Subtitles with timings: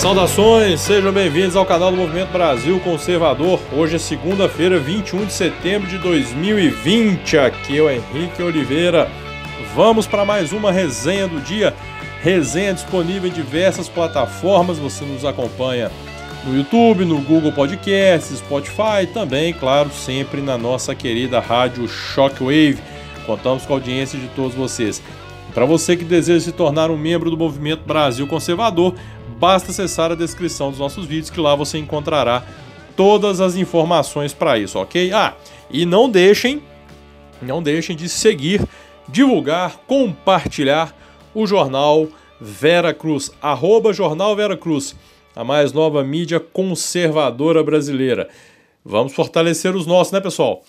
[0.00, 3.60] Saudações, sejam bem-vindos ao canal do Movimento Brasil Conservador.
[3.70, 7.36] Hoje é segunda-feira, 21 de setembro de 2020.
[7.36, 9.10] Aqui é o Henrique Oliveira.
[9.74, 11.74] Vamos para mais uma resenha do dia.
[12.22, 14.78] Resenha disponível em diversas plataformas.
[14.78, 15.90] Você nos acompanha
[16.46, 22.78] no YouTube, no Google Podcasts, Spotify, também, claro, sempre na nossa querida rádio Shockwave.
[23.26, 25.02] Contamos com a audiência de todos vocês.
[25.52, 28.94] Para você que deseja se tornar um membro do Movimento Brasil Conservador,
[29.40, 32.44] basta acessar a descrição dos nossos vídeos que lá você encontrará
[32.94, 35.10] todas as informações para isso, ok?
[35.12, 35.34] Ah,
[35.70, 36.62] e não deixem,
[37.40, 38.62] não deixem de seguir,
[39.08, 40.94] divulgar, compartilhar
[41.34, 42.06] o jornal
[42.38, 44.94] Vera Cruz, arroba Jornal Vera Cruz,
[45.34, 48.28] a mais nova mídia conservadora brasileira.
[48.84, 50.62] Vamos fortalecer os nossos, né, pessoal?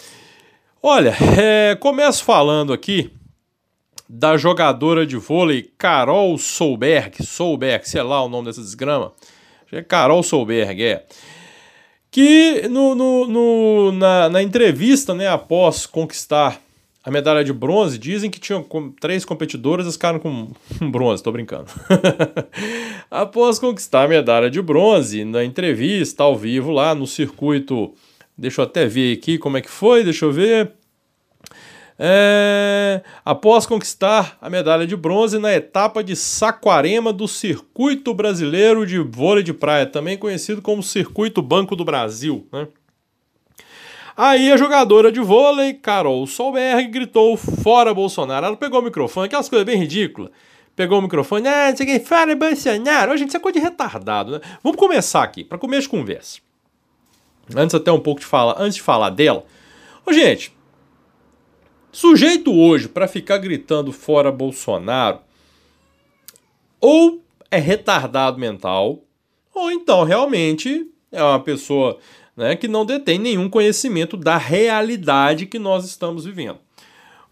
[0.82, 3.12] Olha, é, começo falando aqui
[4.14, 9.14] da jogadora de vôlei Carol Solberg, Solberg, sei lá o nome dessa desgrama,
[9.72, 11.06] é Carol Solberg, é,
[12.12, 16.60] que no, no, no na, na, entrevista, né, após conquistar
[17.06, 18.68] a medalha de bronze, dizem que tinham
[19.00, 20.52] três competidoras e ficaram com
[20.92, 21.68] bronze, tô brincando.
[23.10, 27.94] após conquistar a medalha de bronze, na entrevista ao vivo lá no circuito,
[28.38, 30.74] deixa eu até ver aqui como é que foi, deixa eu ver,
[32.04, 38.98] é, após conquistar a medalha de bronze na etapa de Saquarema do Circuito Brasileiro de
[38.98, 42.48] Vôlei de Praia, também conhecido como Circuito Banco do Brasil.
[42.52, 42.68] Né?
[44.18, 48.48] Aí a jogadora de vôlei, Carol Solberg, gritou fora Bolsonaro.
[48.48, 50.32] Ela pegou o microfone, aquelas coisas bem ridículas.
[50.76, 53.12] Pegou o microfone, ah, não sei o que, fora Bolsonaro.
[53.12, 54.42] Ô, gente, isso é coisa de retardado, né?
[54.64, 56.40] Vamos começar aqui, para começo de conversa.
[57.56, 59.46] Antes até um pouco de falar, antes de falar dela.
[60.04, 60.52] Ô, gente,
[61.92, 65.20] Sujeito hoje para ficar gritando fora Bolsonaro
[66.80, 67.22] ou
[67.52, 69.04] é retardado mental,
[69.54, 72.00] ou então realmente é uma pessoa
[72.36, 76.60] né, que não detém nenhum conhecimento da realidade que nós estamos vivendo.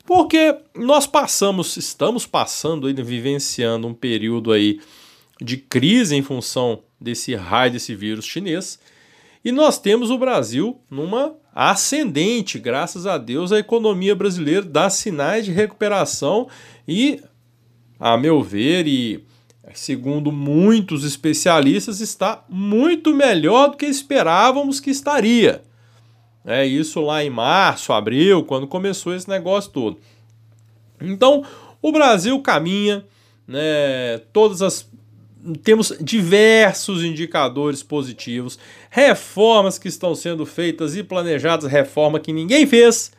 [0.05, 4.81] Porque nós passamos, estamos passando, vivenciando um período aí
[5.41, 8.79] de crise em função desse raio desse vírus chinês,
[9.43, 15.45] e nós temos o Brasil numa ascendente, graças a Deus, a economia brasileira dá sinais
[15.45, 16.47] de recuperação
[16.87, 17.21] e,
[17.99, 19.23] a meu ver, e
[19.73, 25.61] segundo muitos especialistas, está muito melhor do que esperávamos que estaria.
[26.45, 29.99] É isso lá em março, abril, quando começou esse negócio todo.
[31.01, 31.43] Então,
[31.81, 33.05] o Brasil caminha,
[33.47, 34.88] né, todas as
[35.63, 43.11] temos diversos indicadores positivos, reformas que estão sendo feitas e planejadas, reforma que ninguém fez,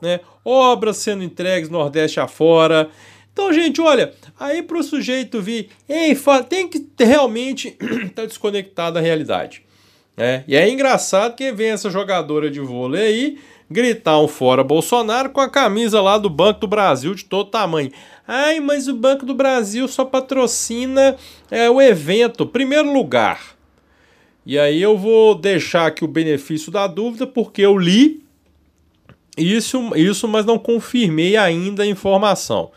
[0.00, 0.20] né?
[0.44, 2.88] obras sendo entregues Nordeste afora.
[3.32, 6.16] Então, gente, olha, aí para o sujeito vir, ei,
[6.48, 9.62] tem que realmente estar tá desconectado da realidade.
[10.16, 10.42] Né?
[10.48, 13.38] E é engraçado que vem essa jogadora de vôlei aí
[13.70, 17.90] gritar um fora Bolsonaro com a camisa lá do Banco do Brasil de todo tamanho.
[18.26, 21.16] Ai, mas o Banco do Brasil só patrocina
[21.50, 22.46] é, o evento.
[22.46, 23.56] Primeiro lugar.
[24.44, 28.24] E aí eu vou deixar aqui o benefício da dúvida, porque eu li
[29.36, 32.70] isso, isso mas não confirmei ainda a informação.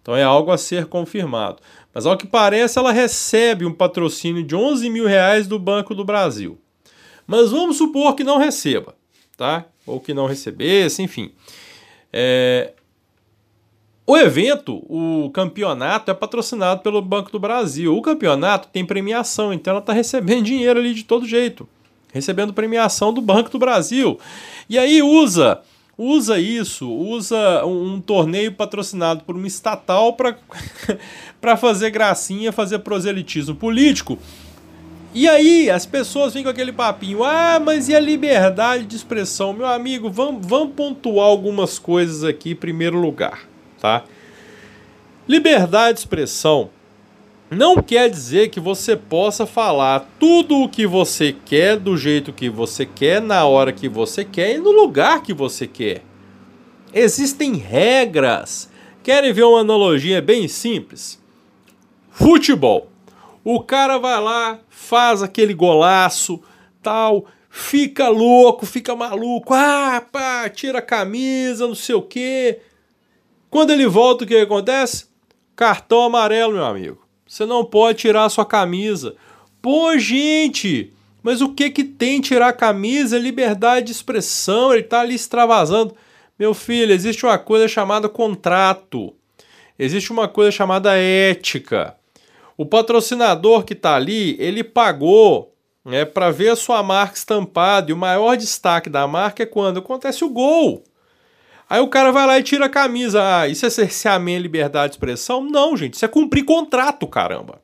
[0.00, 1.58] Então é algo a ser confirmado.
[1.92, 6.04] Mas ao que parece, ela recebe um patrocínio de 11 mil reais do Banco do
[6.04, 6.58] Brasil.
[7.26, 8.94] Mas vamos supor que não receba,
[9.36, 9.66] tá?
[9.86, 11.30] ou que não recebesse, enfim.
[12.12, 12.72] É...
[14.06, 17.96] O evento, o campeonato, é patrocinado pelo Banco do Brasil.
[17.96, 21.68] O campeonato tem premiação, então ela está recebendo dinheiro ali de todo jeito.
[22.12, 24.18] Recebendo premiação do Banco do Brasil.
[24.68, 25.60] E aí usa
[25.98, 34.18] usa isso, usa um, torneio patrocinado por uma estatal para fazer gracinha, fazer proselitismo político
[35.18, 39.54] e aí as pessoas vêm com aquele papinho, ah, mas e a liberdade de expressão?
[39.54, 43.48] Meu amigo, vamos, vamos pontuar algumas coisas aqui em primeiro lugar,
[43.80, 44.04] tá?
[45.26, 46.68] Liberdade de expressão
[47.50, 52.50] não quer dizer que você possa falar tudo o que você quer, do jeito que
[52.50, 56.02] você quer, na hora que você quer e no lugar que você quer.
[56.92, 58.68] Existem regras.
[59.02, 61.18] Querem ver uma analogia bem simples?
[62.10, 62.90] Futebol.
[63.48, 66.42] O cara vai lá, faz aquele golaço,
[66.82, 72.58] tal, fica louco, fica maluco, ah, pá, tira a camisa, não sei o quê.
[73.48, 75.06] Quando ele volta, o que acontece?
[75.54, 77.06] Cartão amarelo, meu amigo.
[77.24, 79.14] Você não pode tirar a sua camisa.
[79.62, 83.14] Pô, gente, mas o que que tem tirar a camisa?
[83.14, 85.94] É liberdade de expressão, ele tá ali extravasando.
[86.36, 89.14] Meu filho, existe uma coisa chamada contrato.
[89.78, 91.96] Existe uma coisa chamada ética.
[92.56, 95.54] O patrocinador que está ali, ele pagou
[95.84, 97.90] né, para ver a sua marca estampada.
[97.90, 100.82] E o maior destaque da marca é quando acontece o gol.
[101.68, 103.20] Aí o cara vai lá e tira a camisa.
[103.22, 105.42] Ah, isso é cerceamento liberdade de expressão?
[105.42, 105.94] Não, gente.
[105.94, 107.60] Isso é cumprir contrato, caramba.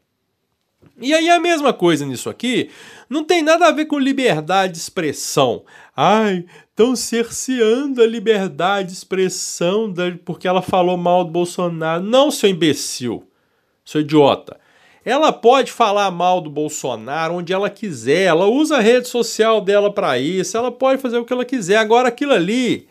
[1.00, 2.70] E aí a mesma coisa nisso aqui,
[3.08, 5.64] não tem nada a ver com liberdade de expressão.
[5.96, 9.92] Ai, estão cerceando a liberdade de expressão
[10.24, 12.02] porque ela falou mal do Bolsonaro.
[12.04, 13.26] Não, seu imbecil,
[13.84, 14.60] seu idiota.
[15.04, 19.92] Ela pode falar mal do Bolsonaro onde ela quiser, ela usa a rede social dela
[19.92, 21.76] para isso, ela pode fazer o que ela quiser.
[21.76, 22.88] Agora, aquilo ali,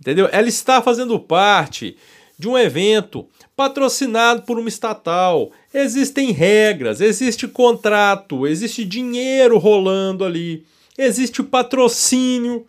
[0.00, 0.28] entendeu?
[0.30, 1.96] Ela está fazendo parte
[2.38, 3.26] de um evento
[3.56, 5.50] patrocinado por uma estatal.
[5.72, 10.64] Existem regras, existe contrato, existe dinheiro rolando ali,
[10.96, 12.66] existe patrocínio.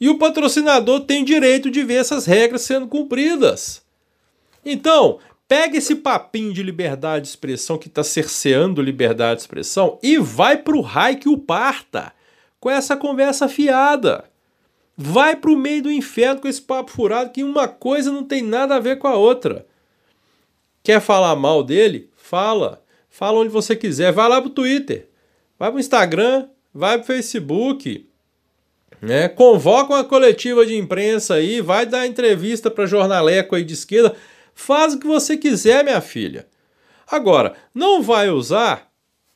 [0.00, 3.82] E o patrocinador tem direito de ver essas regras sendo cumpridas.
[4.64, 10.18] Então, pega esse papinho de liberdade de expressão que está cerceando liberdade de expressão e
[10.18, 12.12] vai para o raio que o parta
[12.58, 14.24] com essa conversa fiada.
[14.96, 18.42] Vai para o meio do inferno com esse papo furado que uma coisa não tem
[18.42, 19.66] nada a ver com a outra.
[20.82, 22.08] Quer falar mal dele?
[22.16, 22.82] Fala.
[23.10, 24.12] Fala onde você quiser.
[24.12, 25.08] Vai lá pro Twitter.
[25.58, 26.48] Vai pro Instagram.
[26.72, 28.08] Vai pro Facebook.
[29.02, 29.28] Né?
[29.28, 31.60] Convoca uma coletiva de imprensa aí.
[31.60, 34.16] Vai dar entrevista para jornaleco aí de esquerda.
[34.56, 36.48] Faz o que você quiser, minha filha.
[37.06, 38.88] Agora, não vai usar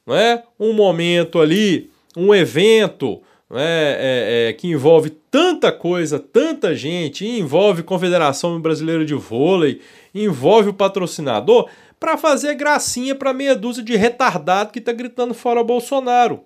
[0.06, 6.74] não é, um momento ali, um evento, né, é, é, que envolve tanta coisa, tanta
[6.74, 9.80] gente, envolve Confederação Brasileira de Vôlei,
[10.12, 11.68] envolve o patrocinador,
[12.00, 16.44] para fazer gracinha para meia dúzia de retardado que tá gritando fora Bolsonaro.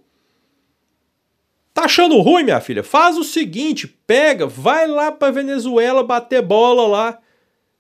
[1.73, 2.82] Tá achando ruim, minha filha?
[2.82, 7.19] Faz o seguinte, pega, vai lá para Venezuela bater bola lá.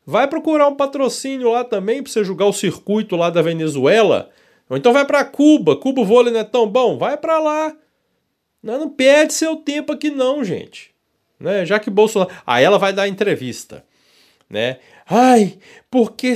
[0.06, 4.30] Vai procurar um patrocínio lá também para você jogar o circuito lá da Venezuela.
[4.68, 5.76] Ou então vai para Cuba.
[5.76, 7.74] Cuba o vôlei não é tão bom, vai para lá.
[8.62, 10.94] Não, não perde seu tempo aqui não, gente.
[11.38, 11.66] Né?
[11.66, 12.30] Já que Bolsonaro...
[12.46, 13.84] Aí ela vai dar entrevista,
[14.48, 14.78] né?
[15.06, 15.58] Ai,
[15.90, 16.34] porque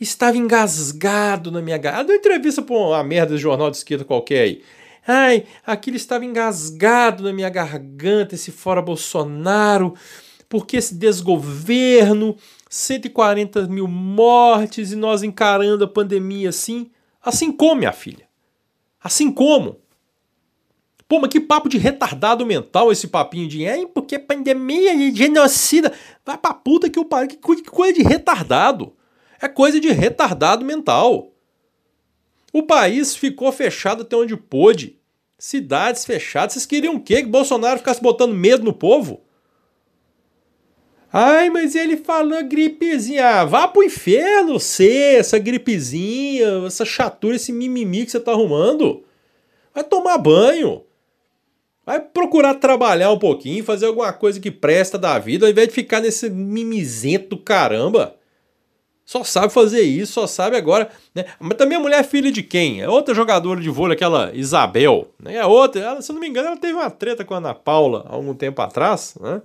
[0.00, 2.08] estava engasgado na minha garganta.
[2.08, 4.62] Deu entrevista para uma merda de jornal de esquerda qualquer aí.
[5.06, 9.94] Ai, aquilo estava engasgado na minha garganta, esse fora Bolsonaro,
[10.48, 12.36] porque esse desgoverno,
[12.68, 16.90] 140 mil mortes e nós encarando a pandemia assim.
[17.22, 18.28] Assim como, minha filha?
[19.02, 19.80] Assim como?
[21.08, 25.92] Pô, mas que papo de retardado mental esse papinho de é porque pandemia e genocida.
[26.24, 27.28] Vai pra puta que o pariu.
[27.28, 27.36] Que
[27.70, 28.92] coisa de retardado.
[29.40, 31.32] É coisa de retardado mental.
[32.52, 34.98] O país ficou fechado até onde pôde.
[35.38, 36.54] Cidades fechadas.
[36.54, 37.22] Vocês queriam o quê?
[37.22, 39.25] Que Bolsonaro ficasse botando medo no povo?
[41.18, 43.40] Ai, mas ele falou gripezinha.
[43.40, 49.02] Ah, vá pro inferno, você, essa gripezinha, essa chatura, esse mimimi que você tá arrumando.
[49.74, 50.82] Vai tomar banho.
[51.86, 55.74] Vai procurar trabalhar um pouquinho, fazer alguma coisa que presta da vida, ao invés de
[55.74, 58.14] ficar nesse mimizento do caramba.
[59.02, 60.90] Só sabe fazer isso, só sabe agora.
[61.14, 61.24] Né?
[61.40, 62.82] Mas também a mulher é filha de quem?
[62.82, 65.08] É outra jogadora de vôlei, aquela Isabel.
[65.18, 65.36] Né?
[65.36, 67.54] É outra, ela, se eu não me engano, ela teve uma treta com a Ana
[67.54, 69.14] Paula há algum tempo atrás.
[69.18, 69.40] Né?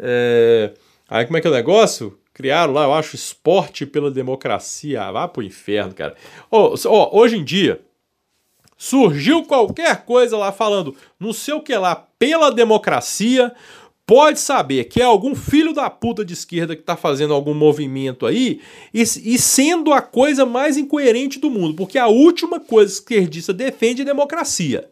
[0.00, 0.72] É...
[1.08, 2.18] Aí como é que é o negócio?
[2.32, 5.02] Criaram lá, eu acho, esporte pela democracia.
[5.02, 6.14] Ah, vá pro inferno, cara.
[6.50, 7.80] Oh, oh, hoje em dia,
[8.76, 13.52] surgiu qualquer coisa lá falando não sei o que lá pela democracia,
[14.06, 18.26] pode saber que é algum filho da puta de esquerda que está fazendo algum movimento
[18.26, 18.60] aí
[18.92, 23.52] e, e, sendo a coisa mais incoerente do mundo, porque a última coisa que esquerdista
[23.52, 24.90] defende é democracia.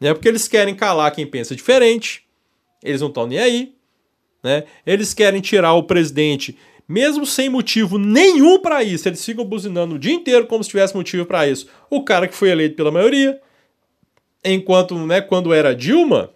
[0.00, 0.14] Né?
[0.14, 2.24] Porque eles querem calar quem pensa diferente,
[2.82, 3.74] eles não estão nem aí.
[4.42, 4.64] Né?
[4.86, 6.56] Eles querem tirar o presidente
[6.90, 10.96] mesmo sem motivo nenhum para isso, eles ficam buzinando o dia inteiro como se tivesse
[10.96, 11.68] motivo para isso.
[11.88, 13.40] O cara que foi eleito pela maioria,
[14.44, 16.30] enquanto, né, quando era Dilma,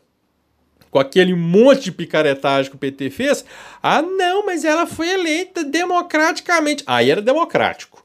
[0.92, 3.44] com aquele monte de picaretagem que o PT fez,
[3.82, 6.84] ah, não, mas ela foi eleita democraticamente.
[6.86, 8.04] Aí era democrático.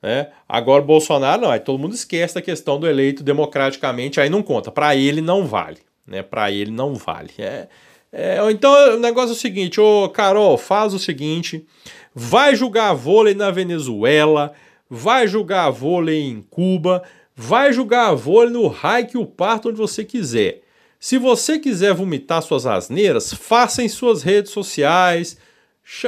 [0.00, 0.28] Né?
[0.48, 4.70] Agora Bolsonaro não, aí todo mundo esquece da questão do eleito democraticamente, aí não conta.
[4.70, 5.78] Para ele não vale.
[6.06, 6.22] Né?
[6.22, 7.32] Para ele não vale.
[7.38, 7.66] É,
[8.12, 11.66] é, então o negócio é o seguinte, ô Carol, faz o seguinte:
[12.14, 14.52] vai jogar vôlei na Venezuela,
[14.88, 17.02] vai jogar vôlei em Cuba,
[17.34, 20.60] vai jogar vôlei no raio que o parto onde você quiser.
[21.00, 25.38] Se você quiser vomitar suas asneiras, faça em suas redes sociais,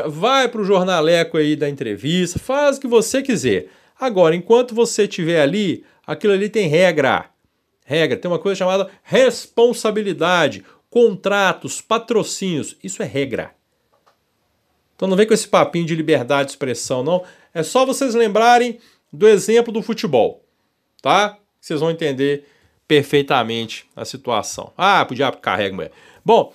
[0.06, 3.68] vai para o jornaleco aí da entrevista, faz o que você quiser.
[3.98, 7.30] Agora, enquanto você estiver ali, aquilo ali tem regra.
[7.84, 10.64] Regra, tem uma coisa chamada responsabilidade
[10.94, 13.52] contratos, patrocínios, isso é regra.
[14.94, 17.24] Então não vem com esse papinho de liberdade de expressão, não.
[17.52, 18.78] É só vocês lembrarem
[19.12, 20.44] do exemplo do futebol,
[21.02, 21.36] tá?
[21.60, 22.46] Vocês vão entender
[22.86, 24.72] perfeitamente a situação.
[24.78, 25.90] Ah, podia carrega, mulher.
[26.24, 26.52] Bom,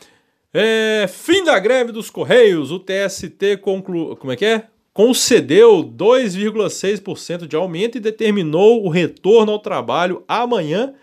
[0.53, 2.72] é, fim da greve dos Correios.
[2.72, 4.15] O TST conclu...
[4.15, 4.67] Como é que é?
[4.93, 10.93] concedeu 2,6% de aumento e determinou o retorno ao trabalho amanhã,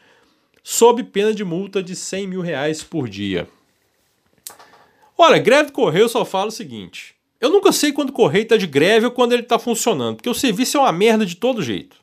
[0.69, 3.49] sob pena de multa de 100 mil reais por dia.
[5.17, 8.57] Olha, greve do Correio só fala o seguinte: eu nunca sei quando o Correio está
[8.57, 11.63] de greve ou quando ele está funcionando, porque o serviço é uma merda de todo
[11.63, 11.99] jeito.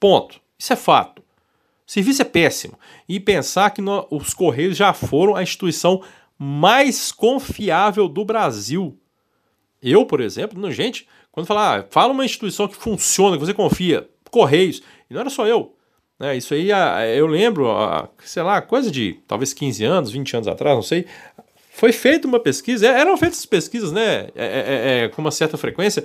[0.00, 0.40] Ponto.
[0.58, 1.20] Isso é fato.
[1.20, 2.76] O serviço é péssimo.
[3.08, 6.02] E pensar que no, os Correios já foram a instituição
[6.36, 8.98] mais confiável do Brasil.
[9.80, 13.54] Eu, por exemplo, não, gente, quando falar, ah, fala uma instituição que funciona, que você
[13.54, 15.77] confia, Correios, e não era só eu.
[16.18, 16.36] Né?
[16.36, 20.48] Isso aí, ah, eu lembro, ah, sei lá, coisa de talvez 15 anos, 20 anos
[20.48, 21.06] atrás, não sei,
[21.70, 25.56] foi feita uma pesquisa, é, eram feitas pesquisas, né, é, é, é, com uma certa
[25.56, 26.04] frequência,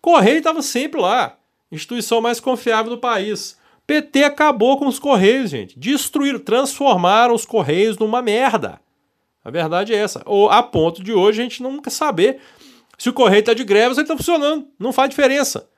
[0.00, 1.38] Correio estava sempre lá,
[1.72, 3.56] instituição mais confiável do país.
[3.86, 5.78] PT acabou com os Correios, gente.
[5.78, 8.80] Destruíram, transformaram os Correios numa merda.
[9.44, 10.22] A verdade é essa.
[10.24, 12.40] Ou a ponto de hoje a gente nunca saber
[12.96, 14.66] se o correio está de greve, ele está funcionando.
[14.78, 15.68] Não faz diferença.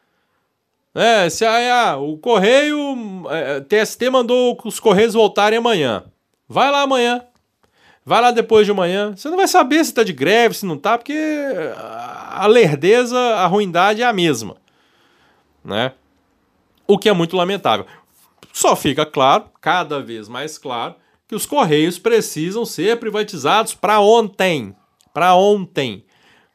[0.99, 6.05] É, se a, ah, o correio, é, TST mandou os correios voltarem amanhã.
[6.49, 7.23] Vai lá amanhã.
[8.03, 9.15] Vai lá depois de amanhã.
[9.15, 11.13] Você não vai saber se está de greve, se não está, porque
[11.77, 14.57] a lerdeza, a ruindade é a mesma.
[15.63, 15.93] Né?
[16.87, 17.85] O que é muito lamentável.
[18.51, 20.95] Só fica claro, cada vez mais claro,
[21.29, 24.75] que os correios precisam ser privatizados para ontem.
[25.13, 26.07] Para ontem.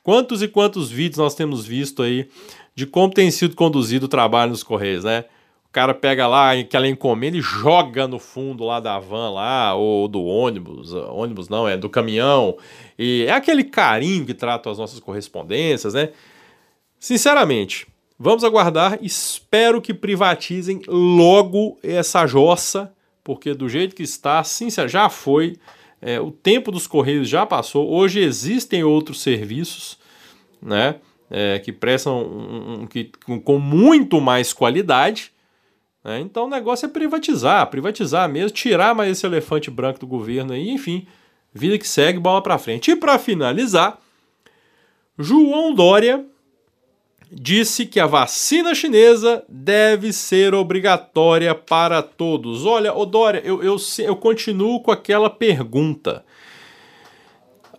[0.01, 2.27] Quantos e quantos vídeos nós temos visto aí
[2.75, 5.25] de como tem sido conduzido o trabalho nos Correios, né?
[5.65, 10.07] O cara pega lá aquela encomenda e joga no fundo lá da van lá, ou
[10.07, 12.57] do ônibus, ônibus não, é do caminhão,
[12.99, 16.09] e é aquele carinho que trata as nossas correspondências, né?
[16.99, 17.87] Sinceramente,
[18.19, 25.07] vamos aguardar, espero que privatizem logo essa jossa, porque do jeito que está, sincero, já
[25.09, 25.57] foi,
[26.01, 27.89] é, o tempo dos Correios já passou.
[27.89, 29.97] Hoje existem outros serviços
[30.61, 30.95] né,
[31.31, 33.09] é, que prestam um, um, que,
[33.43, 35.31] com, muito mais qualidade.
[36.03, 36.19] Né?
[36.19, 40.69] Então o negócio é privatizar, privatizar mesmo, tirar mais esse elefante branco do governo aí,
[40.69, 41.07] enfim,
[41.53, 42.91] vida que segue, bola para frente.
[42.91, 43.97] E para finalizar,
[45.17, 46.25] João Dória
[47.31, 52.65] disse que a vacina chinesa deve ser obrigatória para todos.
[52.65, 56.25] Olha, ô Dória, eu, eu, eu continuo com aquela pergunta.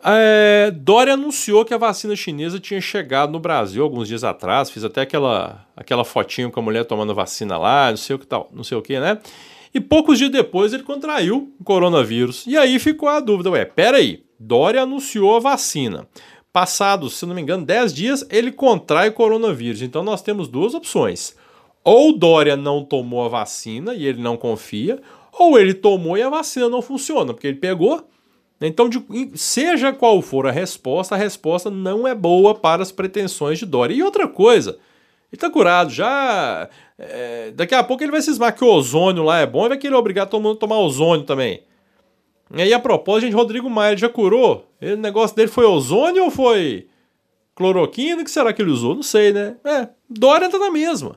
[0.05, 4.83] É, Dória anunciou que a vacina chinesa tinha chegado no Brasil alguns dias atrás, fiz
[4.83, 8.51] até aquela, aquela fotinho com a mulher tomando vacina lá, não sei o que tal,
[8.53, 9.19] não sei o que, né?
[9.73, 12.45] E poucos dias depois ele contraiu o coronavírus.
[12.47, 16.07] E aí ficou a dúvida, ué, peraí, Dória anunciou a vacina.
[16.53, 19.81] Passados, se não me engano, 10 dias, ele contrai o coronavírus.
[19.81, 21.35] Então nós temos duas opções.
[21.85, 25.01] Ou Dória não tomou a vacina e ele não confia,
[25.33, 28.07] ou ele tomou e a vacina não funciona, porque ele pegou.
[28.67, 29.03] Então, de,
[29.35, 33.95] seja qual for a resposta, a resposta não é boa para as pretensões de Dória.
[33.95, 34.79] E outra coisa, ele
[35.33, 36.69] está curado, já.
[36.99, 39.79] É, daqui a pouco ele vai cismar que o ozônio lá é bom e vai
[39.79, 41.63] querer obrigar todo mundo a tomar ozônio também.
[42.55, 44.69] E aí, a propósito, gente, Rodrigo Maia já curou?
[44.81, 46.87] o negócio dele foi ozônio ou foi
[47.55, 48.21] cloroquina?
[48.21, 48.95] O que será que ele usou?
[48.95, 49.57] Não sei, né?
[49.65, 51.17] É, Dória tá na mesma.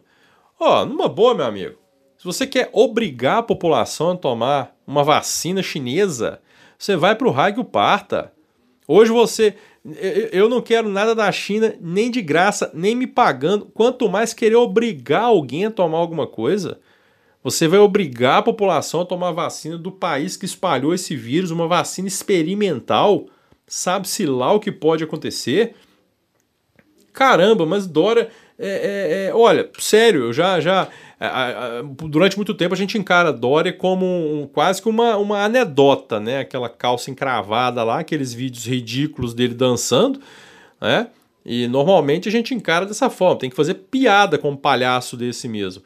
[0.60, 1.76] Ó, numa boa, meu amigo.
[2.18, 6.40] Se você quer obrigar a população a tomar uma vacina chinesa,
[6.78, 8.32] você vai pro raio que o parta.
[8.88, 9.56] Hoje você.
[10.32, 13.66] Eu não quero nada da China, nem de graça, nem me pagando.
[13.68, 16.80] Quanto mais querer obrigar alguém a tomar alguma coisa.
[17.44, 21.68] Você vai obrigar a população a tomar vacina do país que espalhou esse vírus, uma
[21.68, 23.28] vacina experimental.
[23.68, 25.76] Sabe-se lá o que pode acontecer?
[27.14, 28.30] Caramba, mas Dora.
[28.58, 30.60] É, é, é, olha, sério, eu já.
[30.60, 30.88] já
[32.08, 36.40] durante muito tempo a gente encara Dória como um, quase que uma, uma anedota, né?
[36.40, 40.20] Aquela calça encravada lá, aqueles vídeos ridículos dele dançando,
[40.80, 41.08] né?
[41.46, 45.48] E normalmente a gente encara dessa forma, tem que fazer piada com um palhaço desse
[45.48, 45.84] mesmo.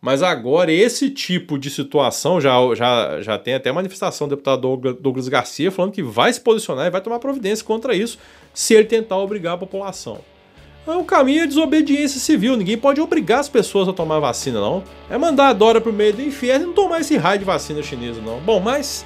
[0.00, 5.28] Mas agora, esse tipo de situação, já, já, já tem até manifestação do deputado Douglas
[5.28, 8.18] Garcia falando que vai se posicionar e vai tomar providência contra isso
[8.54, 10.20] se ele tentar obrigar a população.
[10.88, 14.82] Então, o caminho é desobediência civil, ninguém pode obrigar as pessoas a tomar vacina, não.
[15.10, 17.82] É mandar a Dora pro meio do inferno e não tomar esse raio de vacina
[17.82, 18.40] chinesa, não.
[18.40, 19.04] Bom, mas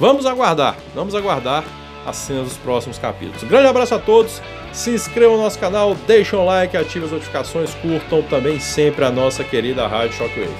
[0.00, 1.64] vamos aguardar, vamos aguardar
[2.06, 3.42] as cenas dos próximos capítulos.
[3.42, 4.40] Um grande abraço a todos
[4.72, 9.10] se inscrevam no nosso canal, deixem um like, ativem as notificações, curtam também sempre a
[9.10, 10.54] nossa querida Rádio Shockwave.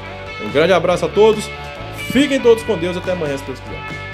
[0.45, 1.49] Um grande abraço a todos,
[2.13, 4.08] fiquem todos com Deus até amanhã, se Deus quiser.